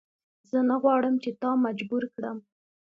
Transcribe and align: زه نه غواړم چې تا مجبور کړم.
زه 0.49 0.57
نه 0.69 0.75
غواړم 0.81 1.15
چې 1.23 1.29
تا 1.41 1.49
مجبور 1.65 2.03
کړم. 2.13 2.37